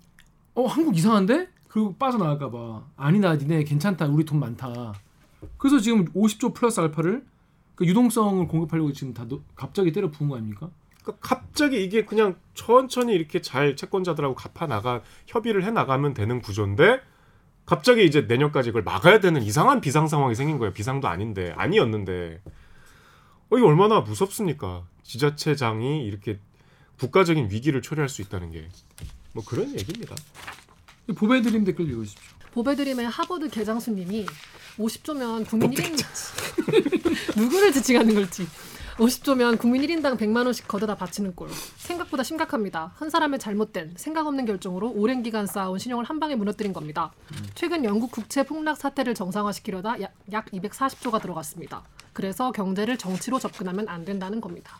[0.55, 4.93] 어 한국 이상한데 그리고 빠져나갈까 봐 아니다 니네 괜찮다 우리 돈 많다
[5.57, 7.23] 그래서 지금 50조 플러스 알파를
[7.75, 10.69] 그 유동성을 공급하려고 지금 다 노- 갑자기 때려 부은 거 아닙니까?
[11.03, 16.99] 그러니까 갑자기 이게 그냥 천천히 이렇게 잘 채권자들하고 갚아 나가 협의를 해 나가면 되는 구조인데
[17.65, 20.73] 갑자기 이제 내년까지 이걸 막아야 되는 이상한 비상 상황이 생긴 거예요.
[20.73, 22.41] 비상도 아닌데 아니었는데
[23.49, 24.83] 어 이게 얼마나 무섭습니까?
[25.03, 26.39] 지자체장이 이렇게
[26.99, 28.67] 국가적인 위기를 초래할 수 있다는 게
[29.33, 30.13] 뭐 그런 얘기입니다.
[31.15, 32.37] 보배드림 댓글 읽으십시오.
[32.51, 34.25] 보배드림의 하버드 개장수님이
[34.77, 35.97] 50조면 국민 1인
[37.37, 38.47] 누구를 지칭하는 걸지
[38.97, 42.93] 50조면 국민 1인당 100만 원씩 걷어다 바치는 꼴 생각보다 심각합니다.
[42.95, 47.11] 한 사람의 잘못된 생각 없는 결정으로 오랜 기간 쌓아온 신용을 한 방에 무너뜨린 겁니다.
[47.55, 51.83] 최근 영국 국채 폭락 사태를 정상화시키려다 약, 약 240조가 들어갔습니다.
[52.13, 54.77] 그래서 경제를 정치로 접근하면 안 된다는 겁니다.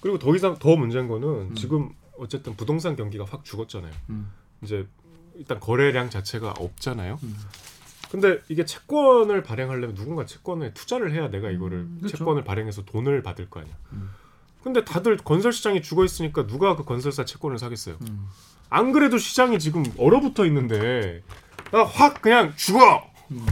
[0.00, 3.92] 그리고 더 이상 더 문제인 거는 지금 어쨌든 부동산 경기가 확 죽었잖아요.
[4.10, 4.30] 음.
[4.62, 4.86] 이제
[5.40, 7.18] 일단 거래량 자체가 없잖아요.
[8.10, 12.18] 근데 이게 채권을 발행하려면 누군가 채권에 투자를 해야 내가 이거를 그렇죠.
[12.18, 13.74] 채권을 발행해서 돈을 받을 거 아니야.
[13.92, 14.10] 음.
[14.62, 17.96] 근데 다들 건설 시장이 죽어 있으니까 누가 그 건설사 채권을 사겠어요.
[18.02, 18.28] 음.
[18.68, 21.22] 안 그래도 시장이 지금 얼어붙어 있는데
[21.72, 23.10] 아, 확 그냥 죽어.
[23.30, 23.46] 음.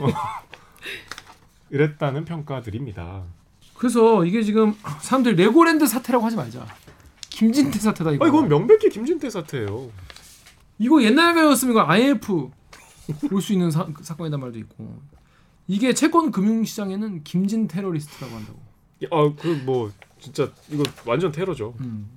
[0.00, 0.06] 어.
[1.70, 3.24] 이랬다는 평가들입니다.
[3.74, 6.64] 그래서 이게 지금 사람들이 레고랜드 사태라고 하지 말자.
[7.30, 8.24] 김진태 사태다 이거.
[8.24, 9.90] 아 이건 명백히 김진태 사태예요.
[10.78, 12.50] 이거 옛날 가였으면 이거 IMF
[13.30, 15.00] 올수 있는 사, 사건이란 말도 있고.
[15.66, 18.60] 이게 채권 금융 시장에는 김진 테러리스트라고 한다고.
[19.10, 21.74] 아그 뭐 진짜 이거 완전 테러죠.
[21.80, 22.08] 음.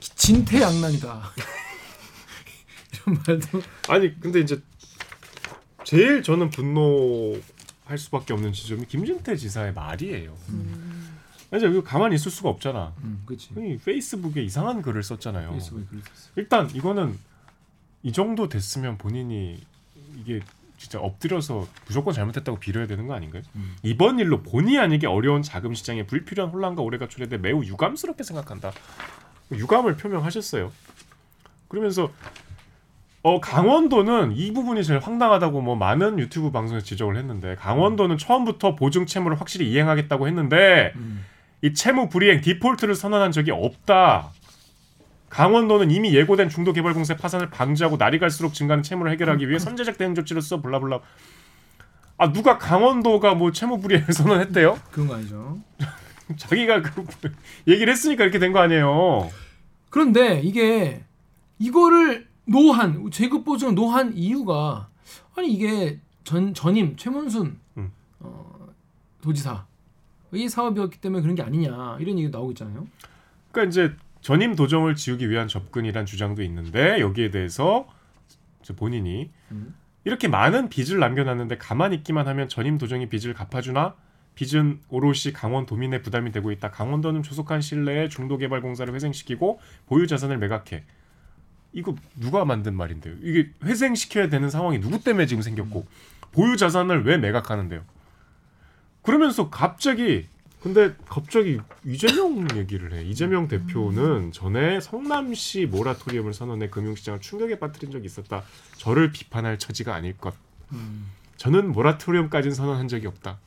[0.00, 1.22] 진퇴양난이다.
[3.06, 4.60] 이런 말도 아니 근데 이제
[5.84, 10.36] 제일 저는 분노할 수밖에 없는 지점이 김진태 지사의 말이에요.
[11.50, 12.92] 아니 이거 가만히 있을 수가 없잖아.
[13.02, 13.24] 음.
[13.56, 15.50] 이 페이스북에 이상한 글을 썼잖아요.
[15.52, 16.30] 페이스북에 그랬었어.
[16.36, 17.18] 일단 이거는
[18.02, 19.60] 이 정도 됐으면 본인이
[20.20, 20.40] 이게
[20.76, 23.42] 진짜 엎드려서 무조건 잘못했다고 빌어야 되는 거 아닌가요?
[23.54, 23.76] 음.
[23.82, 28.72] 이번 일로 본의 아니게 어려운 자금 시장에 불필요한 혼란과 오해가 초래돼 매우 유감스럽게 생각한다.
[29.52, 30.72] 유감을 표명하셨어요.
[31.68, 32.12] 그러면서
[33.22, 39.06] 어 강원도는 이 부분이 제일 황당하다고 뭐 많은 유튜브 방송에서 지적을 했는데 강원도는 처음부터 보증
[39.06, 41.24] 채무를 확실히 이행하겠다고 했는데 음.
[41.66, 44.30] 이 채무 불이행 디폴트를 선언한 적이 없다.
[45.28, 50.40] 강원도는 이미 예고된 중도개발공사의 파산을 방지하고 날이 갈수록 증가하는 채무를 해결하기 위해 선제적 대응 조치를
[50.42, 51.00] 써 블라블라.
[52.18, 54.78] 아 누가 강원도가 뭐 채무 불이행을 선언했대요?
[54.92, 55.58] 그런 거 아니죠.
[56.36, 57.04] 자기가 그
[57.66, 59.28] 얘기를 했으니까 이렇게 된 거 아니에요.
[59.90, 61.04] 그런데 이게
[61.58, 64.88] 이거를 no한 지급 보증을 no한 이유가
[65.34, 67.92] 아니 이게 전 전임 최문순 음.
[68.20, 68.68] 어,
[69.20, 69.66] 도지사
[70.36, 72.86] 의 사업이었기 때문에 그런 게 아니냐 이런 얘기 나오고 있잖아요.
[73.50, 77.86] 그러니까 이제 전임 도정을 지우기 위한 접근이란 주장도 있는데 여기에 대해서
[78.76, 79.74] 본인이 음.
[80.04, 83.94] 이렇게 많은 빚을 남겨놨는데 가만히 있기만 하면 전임 도정이 빚을 갚아주나
[84.34, 86.70] 빚은 오롯이 강원 도민의 부담이 되고 있다.
[86.70, 90.84] 강원도는 조속한 시일 내에 중도개발공사를 회생시키고 보유 자산을 매각해.
[91.72, 93.14] 이거 누가 만든 말인데요?
[93.22, 95.86] 이게 회생시켜야 되는 상황이 누구 때문에 지금 생겼고
[96.32, 97.82] 보유 자산을 왜 매각하는데요?
[99.06, 100.26] 그러면서 갑자기
[100.60, 103.04] 근데 갑자기 이재명 얘기를 해.
[103.04, 108.42] 이재명 대표는 전에 성남시 모라토리엄을 선언해 금융시장을 충격에 빠뜨린 적이 있었다.
[108.76, 110.34] 저를 비판할 처지가 아닐 것.
[110.72, 111.06] 음.
[111.36, 113.38] 저는 모라토리엄까지는 선언한 적이 없다.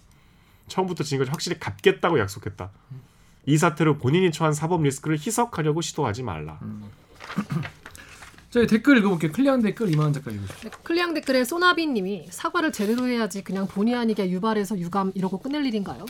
[0.70, 2.70] 처음부터 지금까지 확실히 갚겠다고 약속했다.
[3.48, 6.60] 이 사태로 본인이 처한 사법 리스크를 희석하려고 시도하지 말라.
[8.50, 9.32] 자 댓글 읽어볼게요.
[9.32, 10.70] 클리앙 댓글 이만한 작가 읽으십시오.
[10.72, 16.06] 네, 클리앙 댓글에 소나비님이 사과를 제대로 해야지 그냥 본의 아니게 유발해서 유감 이러고 끝낼 일인가요?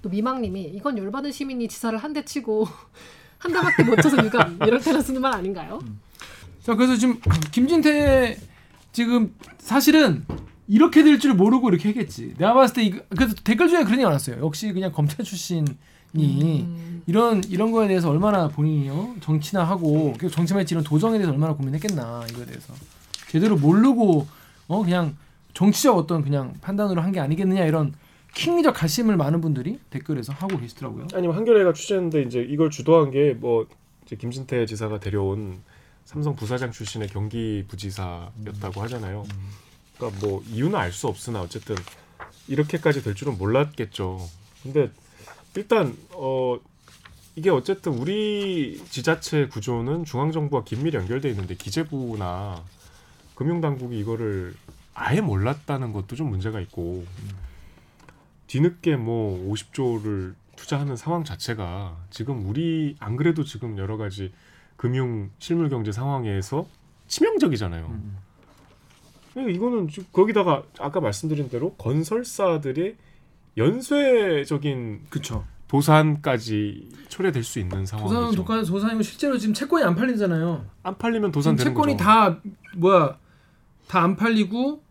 [0.00, 2.66] 또 미망님이 이건 열받은 시민이 지사를 한 대 치고
[3.38, 5.80] 한 대밖에 못 쳐서 유감 이럴 때나 쓰는 말 아닌가요?
[6.62, 8.38] 자 그래서 지금 김진태
[8.92, 10.24] 지금 사실은
[10.68, 12.34] 이렇게 될 줄 모르고 이렇게 했겠지.
[12.38, 14.42] 내가 봤을 때 이거 그래서 댓글 중에 그런 얘기 많았어요.
[14.42, 15.64] 역시 그냥 검찰 출신이
[16.16, 17.02] 음.
[17.06, 21.54] 이런 이런 거에 대해서 얼마나 본인이요 정치나 하고 그리고 정치만 했지 이런 도정에 대해서 얼마나
[21.54, 22.74] 고민했겠나 이거에 대해서
[23.28, 24.26] 제대로 모르고
[24.68, 25.16] 어 그냥
[25.54, 27.92] 정치적 어떤 그냥 판단으로 한 게 아니겠느냐 이런
[28.34, 31.08] 킹리적 가심을 많은 분들이 댓글에서 하고 계시더라고요.
[31.14, 33.66] 아니면 한겨레가 취재했는데 이제 이걸 주도한 게뭐
[34.06, 35.60] 김진태 지사가 데려온
[36.04, 39.24] 삼성 부사장 출신의 경기 부지사였다고 하잖아요.
[39.96, 41.76] 그러니까 뭐 이유는 알 수 없으나 어쨌든
[42.48, 44.18] 이렇게까지 될 줄은 몰랐겠죠.
[44.62, 44.90] 근데
[45.56, 46.58] 일단 어
[47.34, 52.62] 이게 어쨌든 우리 지자체 구조는 중앙 정부와 긴밀히 연결돼 있는데 기재부나
[53.34, 54.54] 금융 당국이 이거를
[54.94, 57.04] 아예 몰랐다는 것도 좀 문제가 있고
[58.46, 64.32] 뒤늦게 뭐 50조를 투자하는 상황 자체가 지금 우리 안 그래도 지금 여러 가지
[64.76, 66.66] 금융 실물 경제 상황에서
[67.08, 67.86] 치명적이잖아요.
[67.86, 68.18] 음.
[69.36, 72.96] 이거는 거기다가 아까 말씀드린 대로 건설사들의
[73.56, 75.44] 연쇄적인 그쵸.
[75.68, 78.14] 도산까지 초래될 수 있는 상황이죠.
[78.20, 80.64] 도산 독한 도산이고 실제로 지금 채권이 안 팔리잖아요.
[80.82, 82.04] 안 팔리면 지금 도산 되는 채권이 거죠.
[82.04, 82.38] 다
[82.76, 83.16] 뭐야
[83.88, 84.82] 다 안 팔리고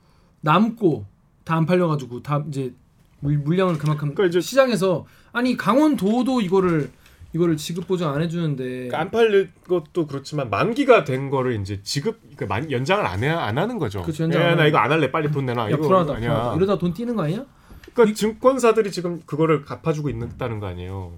[0.42, 1.06] 남고
[1.44, 2.74] 다 안 팔려가지고 다 이제
[3.20, 6.90] 물, 물량을 그만큼 그러니까 이제- 시장에서 아니 강원도도 이거를
[7.34, 12.20] 이거를 지급 보장 안 해주는데 그러니까 안 팔릴 것도 그렇지만 만기가 된 거를 이제 지급
[12.36, 14.02] 그러니까 만, 연장을 안, 해, 안 하는 거죠.
[14.02, 14.66] 그쵸, 연장 야, 안 나.
[14.68, 15.12] 이거 안 할래.
[15.12, 15.66] 빨리 돈 내놔.
[15.66, 16.30] 야 이거 불안하다, 아니야.
[16.30, 16.56] 불안하다.
[16.58, 17.46] 이러다 돈 뛰는 거 아니야?
[17.94, 21.14] 그러니까 증권사들이 지금 그거를 갚아주고 있다는 거 아니에요.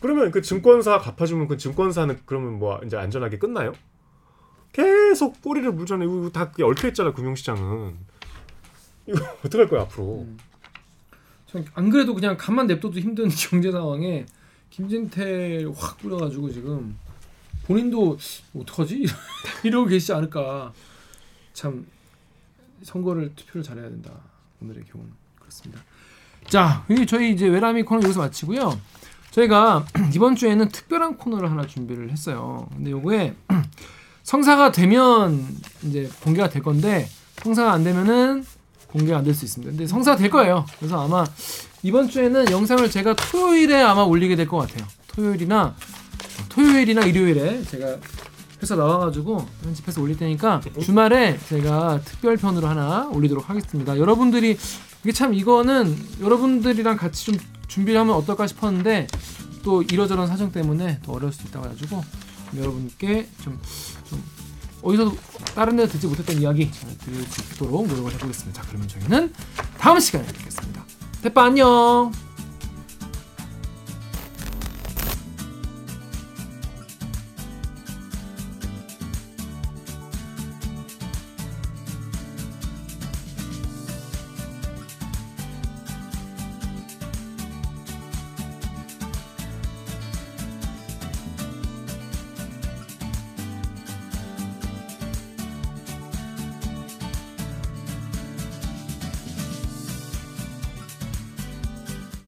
[0.00, 3.72] 그러면 그 증권사 갚아주면 그 증권사는 그러면 뭐 이제 안전하게 끝나요?
[4.72, 6.30] 계속 꼬리를 물잖아요.
[6.30, 7.96] 다 얽혀 있잖아 금융시장은.
[9.06, 10.22] 이거 어떻게 할 거야 앞으로?
[10.22, 10.36] 음.
[11.46, 14.26] 전안 그래도 그냥 가만 냅둬도 힘든 경제 상황에
[14.70, 16.98] 김진태를 확 뿌려가지고 지금
[17.66, 18.18] 본인도
[18.54, 19.06] 어떡하지
[19.64, 20.72] 이러고 계시지 않을까
[21.52, 21.86] 참
[22.82, 24.12] 선거를 투표를 잘해야 된다
[24.60, 24.98] 오늘의 그
[25.56, 25.82] 렇습니다
[26.48, 28.78] 자 저희 이제 외람이 코너 여기서 마치고요
[29.30, 33.34] 저희가 이번 주에는 특별한 코너를 하나 준비를 했어요 근데 요거에
[34.22, 35.46] 성사가 되면
[35.84, 37.08] 이제 공개가 될 건데
[37.42, 38.44] 성사가 안 되면은
[38.88, 39.72] 공개가 안 될 수 있습니다.
[39.72, 40.64] 근데 성사가 될 거예요.
[40.78, 41.24] 그래서 아마
[41.82, 44.86] 이번 주에는 영상을 제가 토요일에 아마 올리게 될 것 같아요.
[45.08, 45.76] 토요일이나
[46.48, 47.96] 토요일이나 일요일에 제가
[48.62, 53.98] 회사 나와가지고 편집해서 올릴 테니까 주말에 제가 특별편으로 하나 올리도록 하겠습니다.
[53.98, 54.56] 여러분들이
[55.06, 57.38] 이게 참 이거는 여러분들이랑 같이 좀
[57.68, 59.06] 준비를 하면 어떨까 싶었는데
[59.62, 62.02] 또 이러저런 사정 때문에 더 어려울 수 있다고 해가지고
[62.56, 63.56] 여러분께 좀,
[64.10, 64.20] 좀
[64.82, 65.14] 어디서
[65.54, 68.60] 다른 데서 듣지 못했던 이야기 잘 들을 수 있도록 노력을 해보겠습니다.
[68.60, 69.32] 자, 그러면 저희는
[69.78, 70.84] 다음 시간에 뵙겠습니다.
[71.22, 72.25] 대빠 안녕.